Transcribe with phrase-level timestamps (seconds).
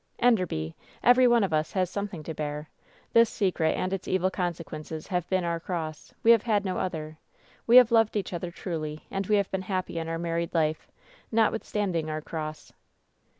[0.17, 0.73] "Enderby,
[1.03, 2.67] every one of us has something to bear.
[3.13, 6.11] This secret and its evil consequences have been our cross.
[6.23, 7.19] We have had no other.
[7.67, 10.87] We have loved each other truly, and we have been happy in our married life,
[11.31, 12.73] notwith standing our cross."